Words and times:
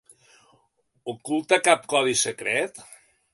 Oculta 1.13 1.59
cap 1.67 1.85
codi 1.93 2.17
secret? 2.23 2.83